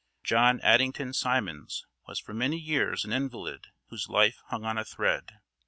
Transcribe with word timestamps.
John 0.23 0.59
Addington 0.61 1.13
Symonds 1.13 1.85
was 2.07 2.17
for 2.19 2.33
many 2.33 2.57
years 2.57 3.05
an 3.05 3.13
invalid 3.13 3.67
whose 3.89 4.09
life 4.09 4.41
hung 4.47 4.65
on 4.65 4.79
a 4.79 4.83
thread. 4.83 5.33